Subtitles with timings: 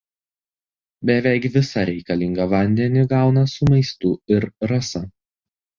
[1.09, 5.09] Beveik visą reikalingą vandenį gauna su maistu ir rasa.